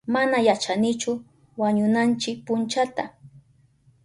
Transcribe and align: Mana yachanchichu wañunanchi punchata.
Mana 0.13 0.37
yachanchichu 0.47 1.11
wañunanchi 1.61 2.29
punchata. 2.45 3.03